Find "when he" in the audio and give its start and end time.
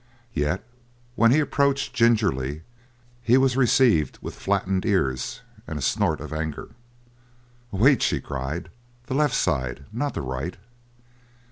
1.13-1.39